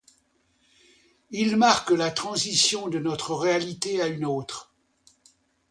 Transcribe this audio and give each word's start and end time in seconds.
Ils 1.29 1.57
marquent 1.57 1.91
la 1.91 2.09
transition 2.09 2.87
de 2.87 2.97
notre 2.97 3.35
réalité 3.35 4.01
à 4.01 4.07
une 4.07 4.25
autre. 4.25 4.73